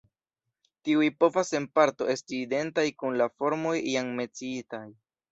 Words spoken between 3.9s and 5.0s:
jam menciitaj.